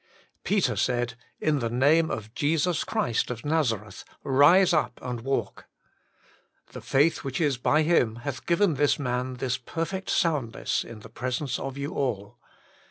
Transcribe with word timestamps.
Peter 0.43 0.75
said, 0.75 1.13
In 1.39 1.59
the 1.59 1.69
name 1.69 2.09
of 2.09 2.33
Jesus 2.33 2.83
Christ 2.83 3.29
of 3.29 3.45
Nazareth, 3.45 4.03
rise 4.23 4.73
up 4.73 4.97
and 4.99 5.21
walk... 5.21 5.67
The 6.71 6.81
faith 6.81 7.23
which 7.23 7.39
is 7.39 7.59
by 7.59 7.83
Him 7.83 8.15
hath 8.15 8.47
given 8.47 8.73
this 8.73 8.97
man 8.97 9.35
this 9.35 9.59
perfect 9.59 10.09
soundness 10.09 10.83
in 10.83 11.01
the 11.01 11.07
presence 11.09 11.59
of 11.59 11.77
you 11.77 11.93
all." 11.93 12.39